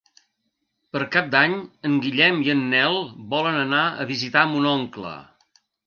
Per 0.95 1.01
Cap 1.15 1.27
d'Any 1.35 1.53
en 1.91 2.01
Guillem 2.07 2.41
i 2.47 2.51
en 2.55 2.65
Nel 2.73 2.99
volen 3.35 3.63
anar 3.69 3.87
a 4.07 4.11
visitar 4.15 4.49
mon 4.57 4.71
oncle. 4.77 5.19